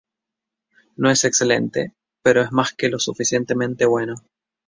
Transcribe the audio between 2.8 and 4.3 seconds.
lo suficientemente bueno".